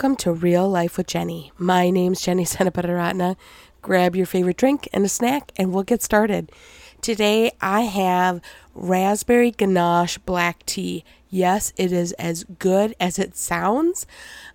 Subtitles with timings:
[0.00, 1.52] Welcome to Real Life with Jenny.
[1.58, 3.36] My name's Jenny Senaparatna.
[3.82, 6.50] Grab your favorite drink and a snack, and we'll get started.
[7.02, 8.40] Today I have
[8.74, 11.04] raspberry ganache black tea.
[11.28, 14.06] Yes, it is as good as it sounds.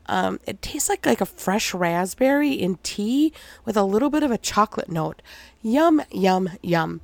[0.07, 3.31] Um, it tastes like like a fresh raspberry in tea
[3.65, 5.21] with a little bit of a chocolate note.
[5.61, 7.01] Yum, yum, yum.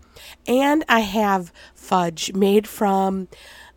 [0.47, 3.27] And I have fudge made from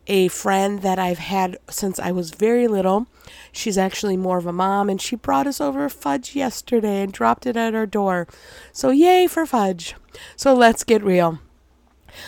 [0.07, 3.07] a friend that I've had since I was very little.
[3.55, 7.46] She's actually more of a mom, and she brought us over fudge yesterday and dropped
[7.46, 8.26] it at our door.
[8.72, 9.95] So, yay for fudge.
[10.36, 11.39] So, let's get real.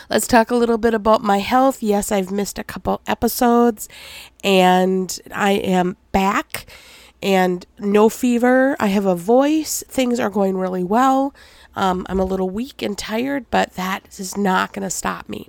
[0.08, 1.82] Let's talk a little bit about my health.
[1.82, 3.88] Yes, I've missed a couple episodes,
[4.44, 6.66] and I am back
[7.22, 8.76] and no fever.
[8.78, 9.82] I have a voice.
[9.88, 11.34] Things are going really well.
[11.76, 15.48] Um, I'm a little weak and tired, but that is not going to stop me.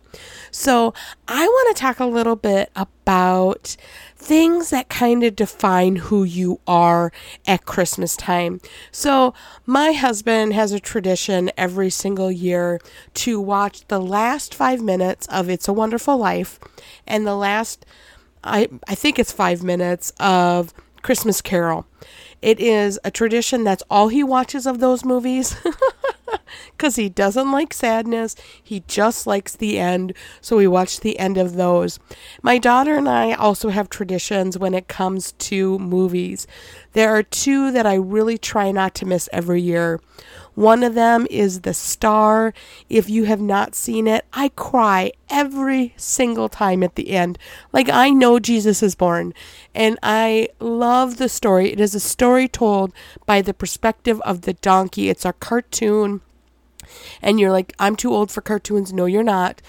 [0.51, 0.93] So,
[1.27, 3.77] I want to talk a little bit about
[4.15, 7.11] things that kind of define who you are
[7.47, 8.59] at Christmas time.
[8.91, 9.33] So,
[9.65, 12.79] my husband has a tradition every single year
[13.15, 16.59] to watch the last five minutes of It's a Wonderful Life
[17.07, 17.85] and the last,
[18.43, 21.85] I, I think it's five minutes of Christmas Carol.
[22.41, 25.55] It is a tradition that's all he watches of those movies.
[26.71, 28.35] because he doesn't like sadness.
[28.63, 30.13] He just likes the end.
[30.41, 31.99] So we watch the end of those.
[32.41, 36.47] My daughter and I also have traditions when it comes to movies.
[36.93, 39.99] There are two that I really try not to miss every year.
[40.57, 42.51] One of them is The Star.
[42.89, 47.37] If you have not seen it, I cry every single time at the end.
[47.71, 49.35] Like I know Jesus is born.
[49.75, 51.71] And I love the story.
[51.71, 52.91] It is a story told
[53.27, 55.09] by the perspective of the donkey.
[55.09, 56.21] It's a cartoon
[57.21, 58.93] and you're like, I'm too old for cartoons.
[58.93, 59.61] No, you're not.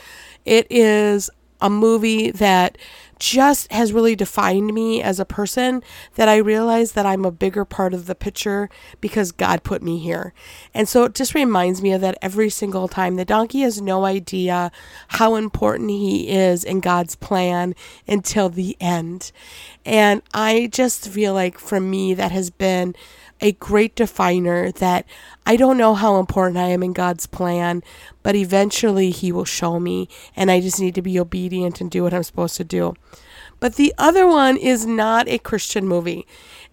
[0.44, 1.30] It is
[1.60, 2.78] a movie that
[3.18, 5.82] just has really defined me as a person
[6.14, 9.98] that I realize that I'm a bigger part of the picture because God put me
[9.98, 10.32] here.
[10.72, 13.16] And so it just reminds me of that every single time.
[13.16, 14.70] The donkey has no idea
[15.08, 17.74] how important he is in God's plan
[18.06, 19.32] until the end.
[19.84, 22.94] And I just feel like for me, that has been
[23.40, 25.06] a great definer that
[25.46, 27.82] I don't know how important I am in God's plan,
[28.22, 32.02] but eventually He will show me, and I just need to be obedient and do
[32.02, 32.94] what I'm supposed to do.
[33.60, 36.26] But the other one is not a Christian movie.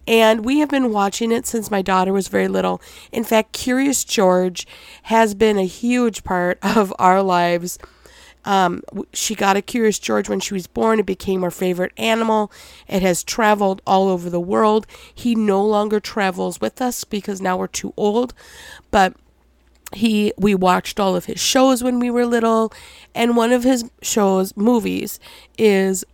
[0.08, 2.80] And we have been watching it since my daughter was very little.
[3.10, 4.66] In fact, Curious George
[5.04, 7.78] has been a huge part of our lives
[8.46, 11.00] um, she got a Curious George when she was born.
[11.00, 12.50] It became her favorite animal.
[12.88, 14.86] It has traveled all over the world.
[15.12, 18.32] He no longer travels with us because now we're too old,
[18.90, 19.14] but
[19.92, 22.72] he we watched all of his shows when we were little
[23.14, 25.20] and one of his shows movies
[25.56, 26.04] is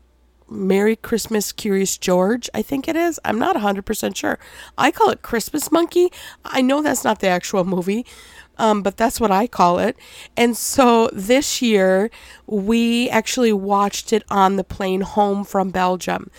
[0.52, 3.18] Merry Christmas Curious George, I think it is.
[3.24, 4.38] I'm not 100% sure.
[4.76, 6.12] I call it Christmas Monkey.
[6.44, 8.04] I know that's not the actual movie,
[8.62, 9.96] um, but that's what I call it.
[10.36, 12.12] And so this year,
[12.46, 16.30] we actually watched it on the plane home from Belgium.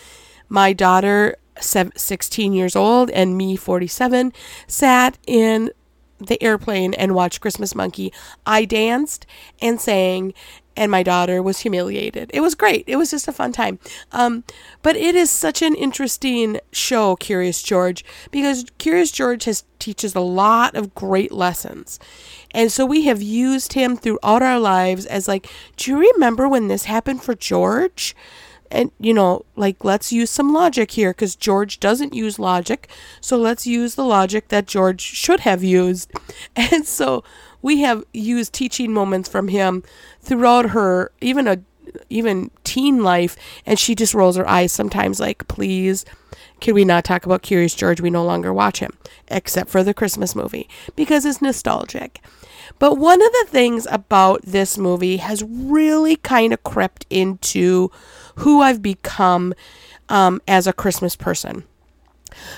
[0.47, 4.31] My daughter, 16 years old, and me, 47,
[4.67, 5.69] sat in
[6.17, 8.13] the airplane and watched Christmas Monkey.
[8.45, 9.25] I danced
[9.61, 10.33] and sang,
[10.75, 12.31] and my daughter was humiliated.
[12.33, 12.83] It was great.
[12.87, 13.79] It was just a fun time.
[14.11, 14.43] Um,
[14.81, 20.21] but it is such an interesting show, Curious George, because Curious George has teaches a
[20.21, 21.99] lot of great lessons.
[22.51, 26.69] And so we have used him throughout our lives as like, do you remember when
[26.69, 28.15] this happened for George?
[28.73, 32.89] and you know like let's use some logic here because george doesn't use logic
[33.21, 36.11] so let's use the logic that george should have used
[36.55, 37.23] and so
[37.63, 39.81] we have used teaching moments from him
[40.21, 41.57] throughout her even a
[42.09, 43.35] even teen life
[43.65, 46.05] and she just rolls her eyes sometimes like please
[46.59, 47.99] can we not talk about curious george?
[47.99, 48.93] We no longer watch him
[49.27, 52.21] except for the christmas movie because it's nostalgic.
[52.79, 57.91] But one of the things about this movie has really kind of crept into
[58.37, 59.53] who i've become
[60.09, 61.63] um, as a christmas person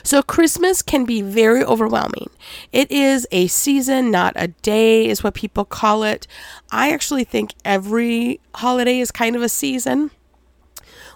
[0.04, 2.30] so, Christmas can be very overwhelming.
[2.72, 6.28] It is a season, not a day, is what people call it.
[6.72, 10.12] I actually think every holiday is kind of a season.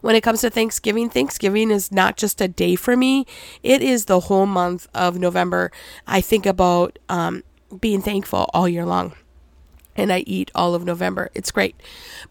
[0.01, 3.25] When it comes to Thanksgiving, Thanksgiving is not just a day for me,
[3.63, 5.71] it is the whole month of November.
[6.07, 7.43] I think about um,
[7.81, 9.13] being thankful all year long
[9.99, 11.29] and I eat all of November.
[11.35, 11.75] It's great.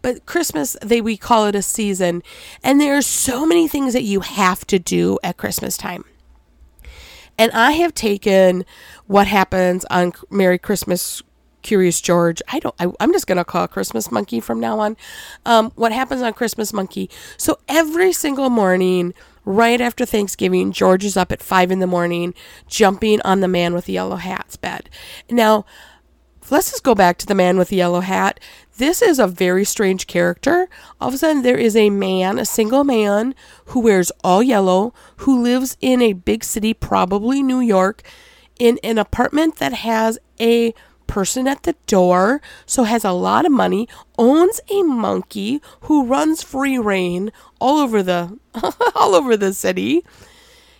[0.01, 2.23] But Christmas, they we call it a season,
[2.63, 6.05] and there are so many things that you have to do at Christmas time.
[7.39, 8.65] And I have taken
[9.07, 11.23] what happens on Merry Christmas
[11.63, 12.43] Curious George.
[12.49, 12.75] I don't.
[12.79, 14.97] I, am just gonna call Christmas Monkey from now on.
[15.45, 17.11] Um, what happens on Christmas Monkey?
[17.37, 19.13] So every single morning,
[19.45, 22.35] right after Thanksgiving, George is up at five in the morning,
[22.69, 24.89] jumping on the man with the yellow hat's bed.
[25.31, 25.65] Now,
[26.51, 28.41] let's just go back to the man with the yellow hat.
[28.79, 30.69] This is a very strange character.
[31.01, 33.35] All of a sudden, there is a man, a single man,
[33.67, 38.03] who wears all yellow, who lives in a big city, probably New York,
[38.57, 40.73] in an apartment that has a
[41.09, 46.45] person at the door, so has a lot of money, owns a monkey who runs
[46.45, 48.39] free reign all over the
[48.95, 50.05] all over the city.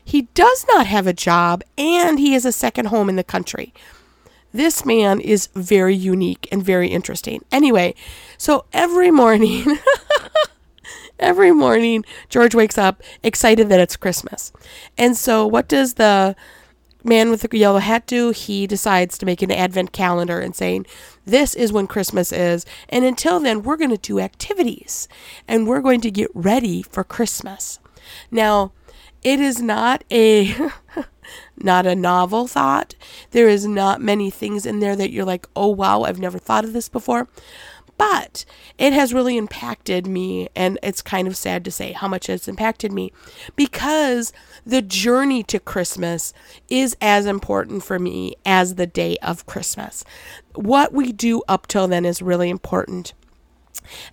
[0.05, 3.75] He does not have a job and he has a second home in the country.
[4.53, 7.45] This man is very unique and very interesting.
[7.53, 7.95] Anyway,
[8.39, 9.79] so every morning
[11.19, 14.53] every morning George wakes up excited that it's Christmas.
[14.97, 16.35] And so what does the
[17.05, 18.31] man with the yellow hat do?
[18.31, 20.87] He decides to make an advent calendar and saying,
[21.25, 22.65] This is when Christmas is.
[22.89, 25.09] And until then, we're going to do activities
[25.47, 27.79] and we're going to get ready for Christmas.
[28.31, 28.73] Now,
[29.23, 30.55] it is not a.
[31.61, 32.95] not a novel thought.
[33.33, 36.65] There is not many things in there that you're like, oh wow, I've never thought
[36.65, 37.29] of this before
[37.99, 38.45] but
[38.79, 40.49] it has really impacted me.
[40.57, 43.13] And it's kind of sad to say how much it's impacted me
[43.57, 44.33] because
[44.65, 46.33] the journey to Christmas
[46.71, 50.05] is as important for me as the day of Christmas.
[50.55, 53.13] What we do up till then is really important.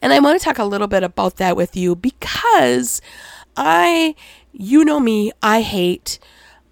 [0.01, 3.01] And I want to talk a little bit about that with you because
[3.55, 4.15] I,
[4.57, 6.19] you know me, I hate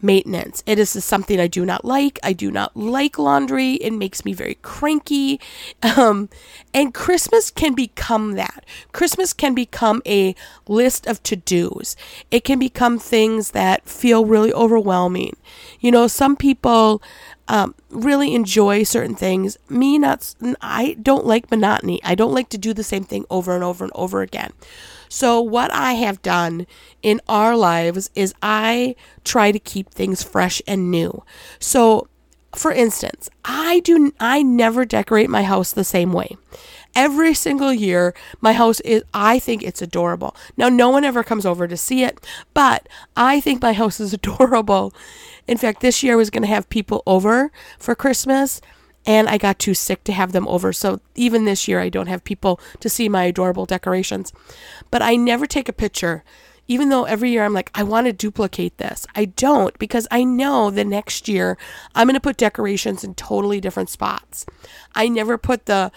[0.04, 0.62] maintenance.
[0.66, 2.20] It is something I do not like.
[2.22, 3.74] I do not like laundry.
[3.76, 5.40] It makes me very cranky.
[5.96, 6.30] Um,
[6.74, 8.66] and Christmas can become that.
[8.94, 10.34] Christmas can become a
[10.68, 11.96] list of to dos.
[12.32, 15.36] It can become things that feel really overwhelming.
[15.82, 17.02] You know, some people
[17.48, 19.58] um, really enjoy certain things.
[19.70, 20.34] Me, not.
[20.62, 22.02] I don't like monotony.
[22.04, 24.52] I don't like to do the same thing over and over and over again.
[25.10, 26.66] So, what I have done
[27.02, 31.24] in our lives is I try to keep things fresh and new.
[31.60, 32.08] So,
[32.56, 36.38] for instance, I do I never decorate my house the same way.
[36.96, 40.36] Every single year, my house is I think it's adorable.
[40.56, 42.88] Now no one ever comes over to see it, but
[43.18, 44.94] I think my house is adorable.
[45.48, 48.62] In fact, this year I was going to have people over for Christmas
[49.06, 50.72] and I got too sick to have them over.
[50.72, 54.32] So even this year, I don't have people to see my adorable decorations.
[54.92, 56.24] But I never take a picture,
[56.68, 59.06] even though every year I'm like, I want to duplicate this.
[59.16, 61.58] I don't because I know the next year
[61.94, 64.46] I'm going to put decorations in totally different spots.
[64.96, 65.92] I never put the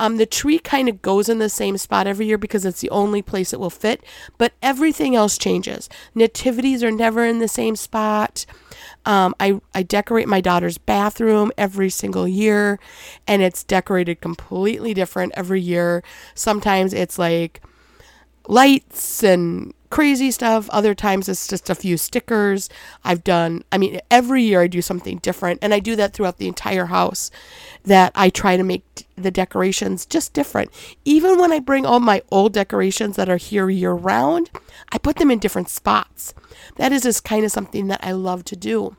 [0.00, 2.88] um, the tree kind of goes in the same spot every year because it's the
[2.88, 4.02] only place it will fit,
[4.38, 5.90] but everything else changes.
[6.14, 8.46] Nativities are never in the same spot.
[9.04, 12.80] Um, I, I decorate my daughter's bathroom every single year,
[13.26, 16.02] and it's decorated completely different every year.
[16.34, 17.60] Sometimes it's like
[18.48, 20.70] lights and crazy stuff.
[20.70, 22.68] Other times it's just a few stickers.
[23.04, 26.38] I've done, I mean, every year I do something different, and I do that throughout
[26.38, 27.30] the entire house.
[27.84, 30.70] That I try to make the decorations just different.
[31.04, 34.50] Even when I bring all my old decorations that are here year round,
[34.92, 36.34] I put them in different spots.
[36.76, 38.96] That is just kind of something that I love to do.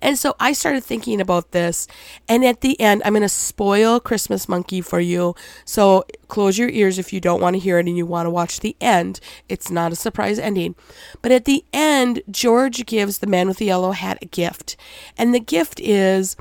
[0.00, 1.86] And so I started thinking about this.
[2.28, 5.34] And at the end, I'm going to spoil Christmas Monkey for you.
[5.64, 8.30] So close your ears if you don't want to hear it and you want to
[8.30, 9.20] watch the end.
[9.48, 10.74] It's not a surprise ending.
[11.22, 14.76] But at the end, George gives the man with the yellow hat a gift.
[15.16, 16.36] And the gift is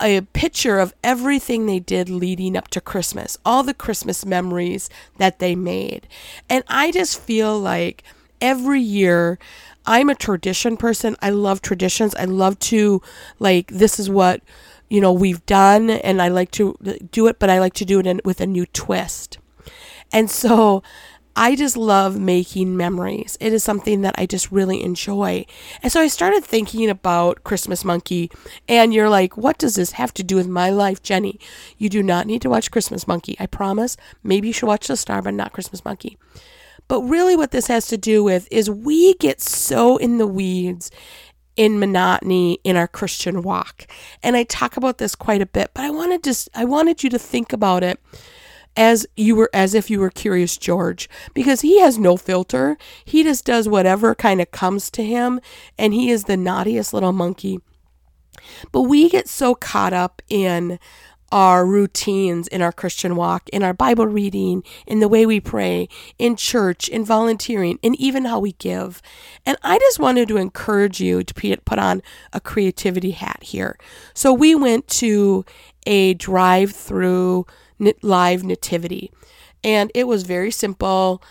[0.00, 5.38] a picture of everything they did leading up to Christmas, all the Christmas memories that
[5.38, 6.08] they made.
[6.48, 8.02] And I just feel like
[8.40, 9.38] every year
[9.86, 11.16] I'm a tradition person.
[11.20, 12.14] I love traditions.
[12.14, 13.02] I love to
[13.38, 14.42] like this is what
[14.88, 16.76] you know we've done and I like to
[17.10, 19.38] do it, but I like to do it in, with a new twist.
[20.12, 20.82] And so
[21.36, 23.36] I just love making memories.
[23.40, 25.44] It is something that I just really enjoy.
[25.82, 28.30] And so I started thinking about Christmas Monkey,
[28.68, 31.40] and you're like, what does this have to do with my life, Jenny?
[31.76, 33.34] You do not need to watch Christmas Monkey.
[33.40, 33.96] I promise.
[34.22, 36.18] Maybe you should watch The Star, but not Christmas Monkey.
[36.88, 40.90] But really, what this has to do with is we get so in the weeds
[41.56, 43.86] in monotony in our Christian walk.
[44.22, 47.10] And I talk about this quite a bit, but I wanted to I wanted you
[47.10, 48.00] to think about it
[48.76, 52.76] as you were as if you were curious George because he has no filter.
[53.04, 55.40] He just does whatever kind of comes to him
[55.78, 57.60] and he is the naughtiest little monkey.
[58.72, 60.78] But we get so caught up in
[61.32, 65.88] our routines in our Christian walk, in our Bible reading, in the way we pray,
[66.18, 69.02] in church, in volunteering, and even how we give.
[69.44, 72.02] And I just wanted to encourage you to put on
[72.32, 73.76] a creativity hat here.
[74.14, 75.44] So we went to
[75.86, 77.46] a drive through
[78.02, 79.10] live nativity,
[79.62, 81.22] and it was very simple.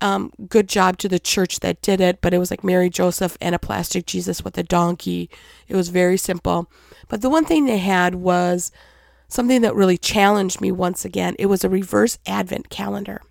[0.00, 3.36] Um, good job to the church that did it, but it was like Mary Joseph
[3.40, 5.28] and a plastic Jesus with a donkey.
[5.66, 6.70] It was very simple.
[7.08, 8.70] But the one thing they had was
[9.28, 11.36] something that really challenged me once again.
[11.38, 13.22] It was a reverse advent calendar.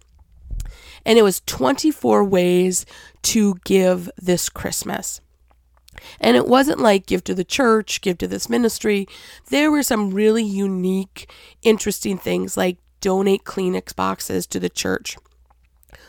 [1.05, 2.85] And it was 24 ways
[3.23, 5.21] to give this Christmas.
[6.19, 9.07] And it wasn't like give to the church, give to this ministry.
[9.49, 11.31] There were some really unique,
[11.63, 15.17] interesting things like donate Kleenex boxes to the church.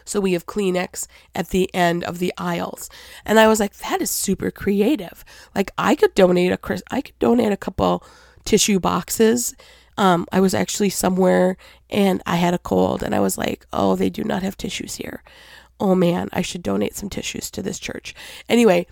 [0.05, 2.89] So we have Kleenex at the end of the aisles.
[3.25, 5.25] And I was like, that is super creative.
[5.55, 8.05] Like I could donate a Chris I could donate a couple
[8.49, 9.55] tissue boxes.
[9.99, 11.59] Um, I was actually somewhere
[11.91, 14.95] and I had a cold and I was like, oh, they do not have tissues
[14.95, 15.23] here.
[15.79, 18.15] Oh man, I should donate some tissues to this church.
[18.49, 18.87] Anyway,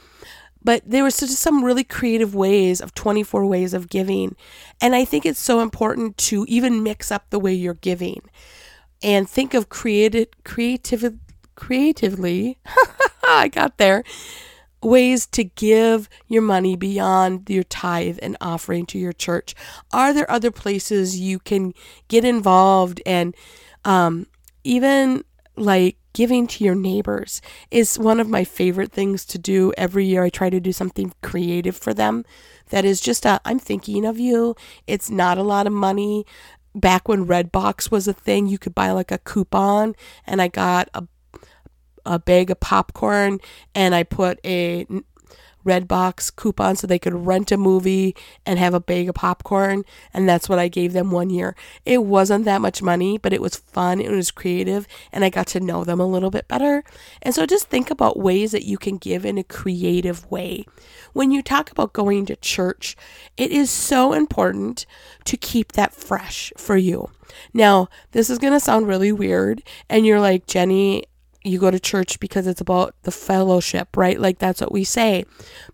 [0.63, 4.37] but there was just some really creative ways of 24 ways of giving.
[4.79, 8.29] And I think it's so important to even mix up the way you're giving
[9.03, 11.15] and think of creative, creative,
[11.55, 12.59] creatively.
[13.27, 14.05] I got there.
[14.87, 19.53] Ways to give your money beyond your tithe and offering to your church.
[19.93, 21.75] Are there other places you can
[22.07, 23.35] get involved and
[23.85, 24.29] um,
[24.63, 25.25] even
[25.57, 30.23] like giving to your neighbors is one of my favorite things to do every year.
[30.23, 32.25] I try to do something creative for them
[32.71, 34.55] that is just a I'm thinking of you.
[34.87, 36.25] It's not a lot of money.
[36.77, 40.89] Back when Redbox was a thing, you could buy like a coupon and I got
[40.95, 41.09] a
[42.07, 43.41] a bag of popcorn
[43.75, 44.87] and I put a
[45.67, 48.15] Redbox coupon so they could rent a movie
[48.47, 49.83] and have a bag of popcorn.
[50.15, 51.57] And that's what I gave them one year.
[51.85, 54.01] It wasn't that much money, but it was fun.
[54.01, 54.87] It was creative.
[55.13, 56.85] And I got to know them a little bit better.
[57.21, 60.65] And so just think about ways that you can give in a creative way.
[61.13, 62.97] When you talk about going to church,
[63.37, 64.87] it is so important
[65.25, 67.11] to keep that fresh for you.
[67.53, 69.63] Now, this is going to sound really weird.
[69.91, 71.05] And you're like, Jenny,
[71.47, 74.21] you go to church because it's about the fellowship, right?
[74.21, 75.25] Like that's what we say.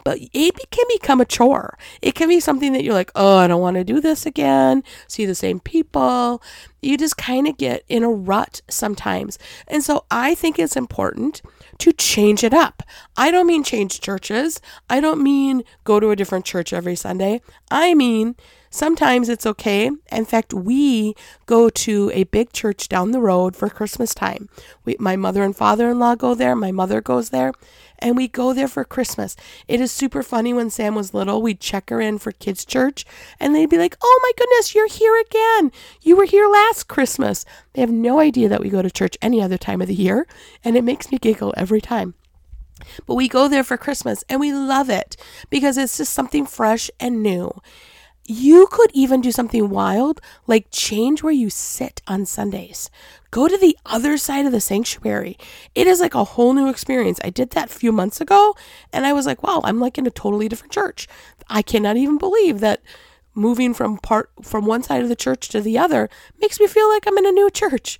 [0.04, 1.78] But it can become a chore.
[2.00, 4.82] It can be something that you're like, oh, I don't want to do this again,
[5.08, 6.42] see the same people.
[6.80, 9.38] You just kind of get in a rut sometimes.
[9.68, 11.42] And so I think it's important
[11.78, 12.82] to change it up.
[13.16, 14.60] I don't mean change churches,
[14.90, 17.40] I don't mean go to a different church every Sunday.
[17.70, 18.36] I mean,
[18.74, 19.90] Sometimes it's okay.
[20.10, 21.14] In fact, we
[21.44, 24.48] go to a big church down the road for Christmas time.
[24.86, 27.52] We, my mother and father in law go there, my mother goes there,
[27.98, 29.36] and we go there for Christmas.
[29.68, 33.04] It is super funny when Sam was little, we'd check her in for kids' church,
[33.38, 35.70] and they'd be like, Oh my goodness, you're here again.
[36.00, 37.44] You were here last Christmas.
[37.74, 40.26] They have no idea that we go to church any other time of the year,
[40.64, 42.14] and it makes me giggle every time.
[43.06, 45.16] But we go there for Christmas and we love it
[45.50, 47.52] because it's just something fresh and new.
[48.24, 52.88] You could even do something wild like change where you sit on Sundays.
[53.30, 55.36] Go to the other side of the sanctuary.
[55.74, 57.18] It is like a whole new experience.
[57.24, 58.54] I did that a few months ago
[58.92, 61.08] and I was like, wow, I'm like in a totally different church.
[61.48, 62.80] I cannot even believe that
[63.34, 66.08] moving from part from one side of the church to the other
[66.40, 67.98] makes me feel like I'm in a new church.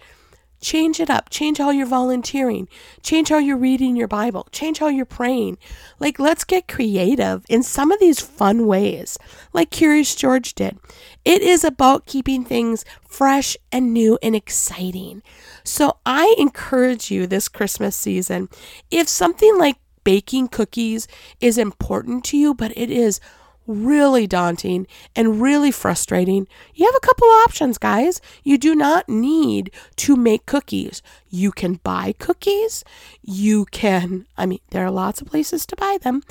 [0.62, 1.28] Change it up.
[1.28, 2.69] Change how you're volunteering.
[3.02, 4.47] Change how you're reading your Bible.
[4.52, 5.59] Change how you're praying.
[5.99, 9.19] Like, let's get creative in some of these fun ways,
[9.52, 10.78] like Curious George did.
[11.25, 15.23] It is about keeping things fresh and new and exciting.
[15.64, 18.49] So, I encourage you this Christmas season
[18.90, 21.09] if something like baking cookies
[21.40, 23.21] is important to you, but it is
[23.66, 28.21] really daunting and really frustrating, you have a couple options, guys.
[28.42, 31.02] You do not need to make cookies.
[31.28, 32.85] You can buy cookies.
[33.23, 36.23] You can, I mean, there are lots of places to buy them.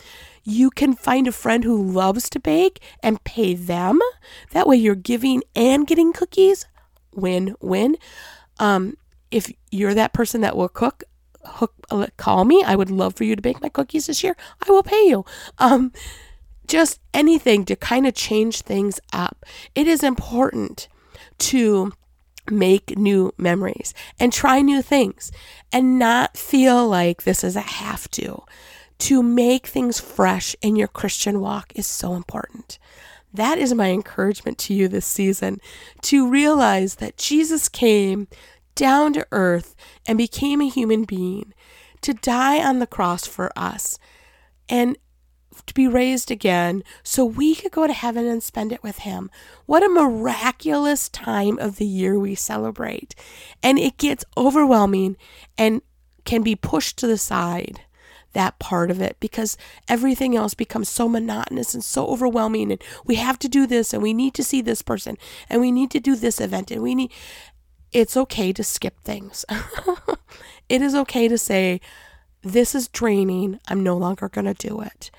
[0.44, 4.00] You can find a friend who loves to bake and pay them.
[4.52, 6.66] That way you're giving and getting cookies.
[7.14, 7.98] Win win.
[8.60, 8.98] Um,
[9.30, 11.04] if you're that person that will cook,
[11.44, 11.74] hook,
[12.18, 12.64] call me.
[12.64, 14.36] I would love for you to bake my cookies this year.
[14.66, 15.26] I will pay you.
[15.58, 15.92] Um,
[16.68, 19.46] just anything to kind of change things up.
[19.76, 20.88] It is important
[21.40, 21.92] to
[22.50, 25.32] make new memories and try new things
[25.72, 28.44] and not feel like this is a have to.
[29.00, 32.78] To make things fresh in your Christian walk is so important.
[33.34, 35.60] That is my encouragement to you this season
[36.04, 38.28] to realize that Jesus came
[38.76, 39.76] down to earth
[40.06, 41.54] and became a human being
[42.02, 43.98] to die on the cross for us.
[44.70, 44.98] And
[45.66, 49.30] to be raised again so we could go to heaven and spend it with him.
[49.66, 53.16] What a miraculous time of the year we celebrate.
[53.62, 55.18] And it gets overwhelming
[55.58, 55.82] and
[56.26, 57.82] can be pushed to the side
[58.34, 59.58] that part of it because
[59.90, 64.02] everything else becomes so monotonous and so overwhelming and we have to do this and
[64.02, 65.18] we need to see this person
[65.50, 67.12] and we need to do this event and we need
[67.92, 69.44] it's okay to skip things.
[70.70, 71.82] it is okay to say,
[72.42, 73.60] this is draining.
[73.68, 75.12] I'm no longer going to do it.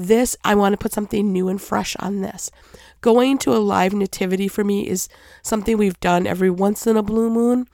[0.00, 2.52] This, I want to put something new and fresh on this.
[3.00, 5.08] Going to a live nativity for me is
[5.42, 7.66] something we've done every once in a blue moon.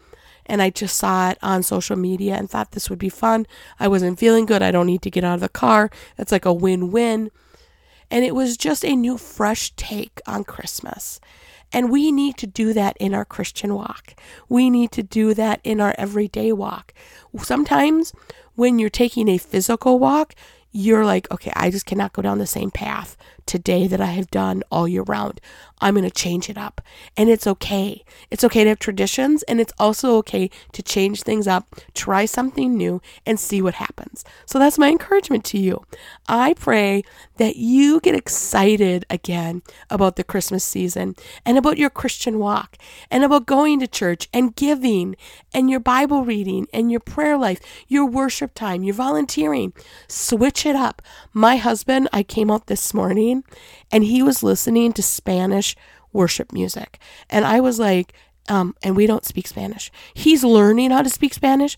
[0.47, 3.47] And I just saw it on social media and thought this would be fun.
[3.79, 4.63] I wasn't feeling good.
[4.63, 5.91] I don't need to get out of the car.
[6.17, 7.31] It's like a win win.
[8.11, 11.21] And it was just a new, fresh take on Christmas.
[11.75, 14.15] And we need to do that in our Christian walk.
[14.49, 16.95] We need to do that in our everyday walk.
[17.43, 18.15] Sometimes
[18.55, 20.35] when you're taking a physical walk,
[20.75, 23.17] you're like, okay, I just cannot go down the same path
[23.47, 25.41] today that I have done all year round.
[25.81, 26.81] I'm going to change it up.
[27.17, 28.05] And it's okay.
[28.31, 32.75] It's okay to have traditions and it's also okay to change things up, try something
[32.75, 34.25] new, and see what happens.
[34.47, 35.85] So that's my encouragement to you.
[36.27, 37.03] I pray
[37.37, 42.79] that you get excited again about the Christmas season and about your Christian walk
[43.11, 45.17] and about going to church and giving
[45.53, 49.73] and your Bible reading and your prayer life, your worship time, your volunteering.
[50.09, 51.03] Switch it up.
[51.33, 52.81] My husband, I came out this
[53.91, 55.75] and he was listening to Spanish
[56.13, 56.99] worship music.
[57.29, 58.13] And I was like,
[58.49, 59.91] um, and we don't speak Spanish.
[60.13, 61.77] He's learning how to speak Spanish.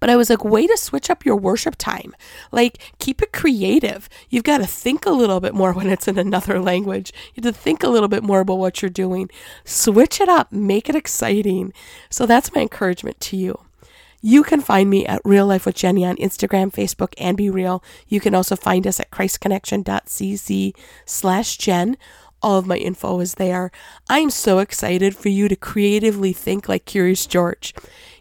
[0.00, 2.14] But I was like, way to switch up your worship time.
[2.50, 4.08] Like, keep it creative.
[4.30, 7.12] You've got to think a little bit more when it's in another language.
[7.34, 9.28] You have to think a little bit more about what you're doing.
[9.64, 11.72] Switch it up, make it exciting.
[12.10, 13.65] So that's my encouragement to you.
[14.28, 17.80] You can find me at Real Life with Jenny on Instagram, Facebook, and Be Real.
[18.08, 21.96] You can also find us at christconnection.cc slash Jen.
[22.42, 23.70] All of my info is there.
[24.10, 27.72] I'm so excited for you to creatively think like Curious George.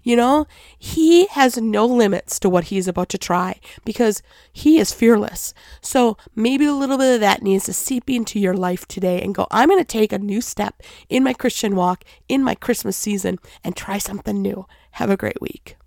[0.03, 0.45] You know,
[0.77, 4.21] he has no limits to what he's about to try because
[4.53, 5.55] he is fearless.
[5.81, 9.33] So maybe a little bit of that needs to seep into your life today and
[9.33, 12.95] go, I'm going to take a new step in my Christian walk, in my Christmas
[12.95, 14.67] season, and try something new.
[14.91, 15.77] Have a great week.